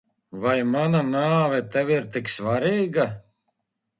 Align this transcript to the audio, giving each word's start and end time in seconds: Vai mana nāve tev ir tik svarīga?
Vai 0.43 0.55
mana 0.75 1.01
nāve 1.09 1.59
tev 1.77 1.93
ir 1.97 2.09
tik 2.17 2.33
svarīga? 2.39 3.09